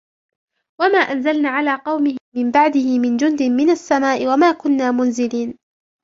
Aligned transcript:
وما 0.79 0.97
أنزلنا 0.99 1.49
على 1.49 1.75
قومه 1.75 2.17
من 2.35 2.51
بعده 2.51 2.99
من 2.99 3.17
جند 3.17 3.43
من 3.43 3.69
السماء 3.69 4.27
وما 4.27 4.51
كنا 4.51 4.91
منزلين 4.91 5.57